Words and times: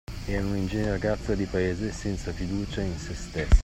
Era 0.27 0.43
un'ingenua 0.43 0.87
ragazza 0.89 1.35
di 1.35 1.45
paese 1.45 1.91
senza 1.91 2.31
fiducia 2.31 2.81
in 2.81 2.97
se 2.97 3.13
stessa. 3.13 3.59